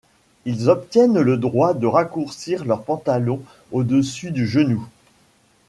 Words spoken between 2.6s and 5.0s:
leur pantalon au-dessus du genou.